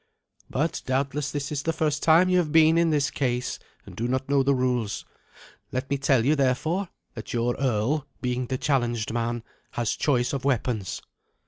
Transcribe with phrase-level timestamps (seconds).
[0.49, 4.07] But doubtless this is the first time you have been in this case, and do
[4.07, 5.05] not know the rules.
[5.71, 9.43] Let me tell you, therefore, that your earl, being the challenged man,
[9.73, 11.03] has choice of weapons.